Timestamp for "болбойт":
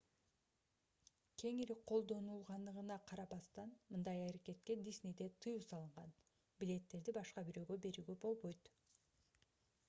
8.27-8.75